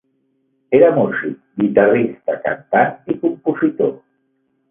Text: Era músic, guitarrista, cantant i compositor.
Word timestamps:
Era 0.77 0.87
músic, 0.95 1.35
guitarrista, 1.63 2.39
cantant 2.47 2.97
i 3.15 3.19
compositor. 3.27 3.93